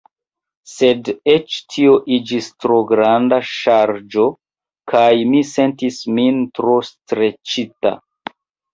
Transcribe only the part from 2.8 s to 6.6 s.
granda ŝarĝo kaj mi sentis min